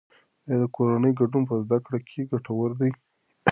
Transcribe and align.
آیا 0.47 0.57
د 0.61 0.63
کورنۍ 0.75 1.11
ګډون 1.19 1.43
په 1.49 1.55
زده 1.63 1.77
کړه 1.85 1.99
کې 2.07 2.27
ګټور 2.31 2.69
دی؟ 2.79 2.89